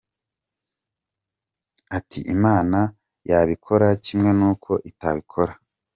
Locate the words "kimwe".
4.05-4.29